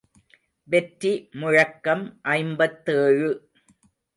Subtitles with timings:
[0.67, 2.03] வெற்றி முழக்கம்
[2.21, 3.29] ஐம்பத்தேழு.